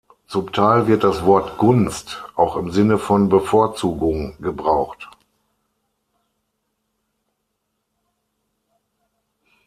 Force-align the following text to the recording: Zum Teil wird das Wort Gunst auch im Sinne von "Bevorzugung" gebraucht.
Zum 0.25 0.51
Teil 0.51 0.87
wird 0.87 1.03
das 1.03 1.25
Wort 1.25 1.59
Gunst 1.59 2.25
auch 2.35 2.55
im 2.57 2.71
Sinne 2.71 2.97
von 2.97 3.29
"Bevorzugung" 3.29 4.35
gebraucht. 4.41 5.07